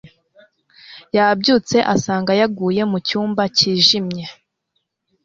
Yabyutse 1.15 1.77
asanga 1.93 2.31
yugaye 2.39 2.83
mu 2.91 2.97
cyumba 3.07 3.43
cyijimye. 3.57 4.25